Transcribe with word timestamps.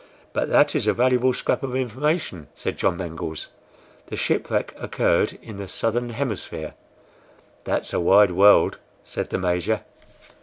"But 0.33 0.49
that 0.49 0.73
is 0.73 0.87
a 0.87 0.93
valuable 0.93 1.31
scrap 1.31 1.61
of 1.61 1.75
information," 1.75 2.47
said 2.55 2.75
John 2.75 2.97
Mangles. 2.97 3.49
"The 4.07 4.15
shipwreck 4.17 4.73
occurred 4.79 5.37
in 5.43 5.57
the 5.57 5.67
southern 5.67 6.09
hemisphere." 6.09 6.73
"That's 7.65 7.93
a 7.93 7.99
wide 7.99 8.31
world," 8.31 8.79
said 9.03 9.29
the 9.29 9.37
Major. 9.37 9.81